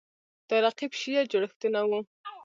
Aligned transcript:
دا 0.49 0.55
رقیب 0.65 0.91
شیعه 0.99 1.29
جوړښتونه 1.31 1.79
وو 1.89 1.99